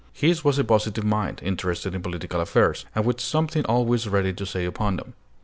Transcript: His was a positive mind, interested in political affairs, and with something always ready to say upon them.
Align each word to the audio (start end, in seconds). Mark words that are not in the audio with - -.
His 0.13 0.43
was 0.43 0.57
a 0.57 0.63
positive 0.63 1.03
mind, 1.03 1.41
interested 1.43 1.93
in 1.93 2.01
political 2.01 2.41
affairs, 2.41 2.85
and 2.95 3.05
with 3.05 3.21
something 3.21 3.63
always 3.67 4.09
ready 4.09 4.33
to 4.33 4.47
say 4.47 4.65
upon 4.65 4.95
them. 4.95 5.13